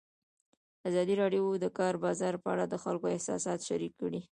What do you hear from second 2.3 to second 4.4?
په اړه د خلکو احساسات شریک کړي.